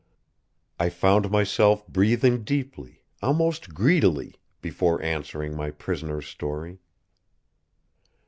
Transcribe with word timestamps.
I 0.79 0.89
found 0.89 1.29
myself 1.29 1.87
breathing 1.87 2.43
deeply, 2.43 3.03
almost 3.21 3.75
greedily, 3.75 4.33
before 4.59 4.99
answering 5.03 5.55
my 5.55 5.69
prisoner's 5.69 6.25
story. 6.27 6.79